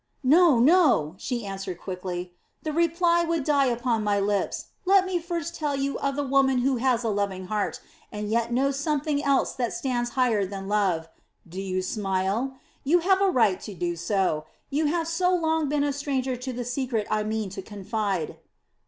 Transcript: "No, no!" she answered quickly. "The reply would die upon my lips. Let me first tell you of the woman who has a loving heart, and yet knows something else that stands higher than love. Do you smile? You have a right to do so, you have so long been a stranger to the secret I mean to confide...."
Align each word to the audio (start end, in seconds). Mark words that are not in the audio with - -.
"No, 0.23 0.57
no!" 0.57 1.13
she 1.19 1.45
answered 1.45 1.79
quickly. 1.79 2.33
"The 2.63 2.73
reply 2.73 3.23
would 3.23 3.43
die 3.43 3.67
upon 3.67 4.03
my 4.03 4.19
lips. 4.19 4.69
Let 4.83 5.05
me 5.05 5.19
first 5.19 5.53
tell 5.53 5.75
you 5.75 5.99
of 5.99 6.15
the 6.15 6.23
woman 6.25 6.57
who 6.65 6.77
has 6.77 7.03
a 7.03 7.09
loving 7.09 7.45
heart, 7.53 7.79
and 8.11 8.27
yet 8.31 8.51
knows 8.51 8.79
something 8.79 9.23
else 9.23 9.51
that 9.53 9.73
stands 9.73 10.09
higher 10.17 10.43
than 10.43 10.67
love. 10.67 11.07
Do 11.47 11.61
you 11.61 11.83
smile? 11.83 12.55
You 12.83 12.97
have 12.97 13.21
a 13.21 13.29
right 13.29 13.61
to 13.61 13.75
do 13.75 13.95
so, 13.95 14.45
you 14.71 14.87
have 14.87 15.07
so 15.07 15.35
long 15.35 15.69
been 15.69 15.83
a 15.83 15.93
stranger 15.93 16.35
to 16.35 16.51
the 16.51 16.65
secret 16.65 17.05
I 17.11 17.21
mean 17.21 17.49
to 17.51 17.61
confide...." 17.61 18.37